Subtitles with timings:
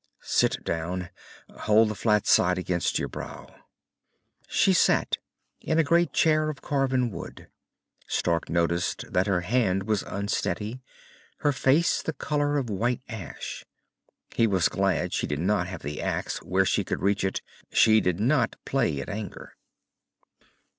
[0.23, 1.11] "Sit down.
[1.47, 3.55] Hold the flat side against your brow."
[4.47, 5.19] She sat,
[5.59, 7.49] in a great chair of carven wood.
[8.07, 10.81] Stark noticed that her hand was unsteady,
[11.41, 13.63] her face the colour of white ash.
[14.33, 17.43] He was glad she did not have the axe where she could reach it.
[17.71, 19.55] She did not play at anger.